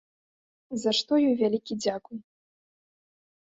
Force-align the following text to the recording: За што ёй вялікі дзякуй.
За 0.83 0.93
што 1.01 1.13
ёй 1.27 1.35
вялікі 1.43 1.73
дзякуй. 1.83 2.19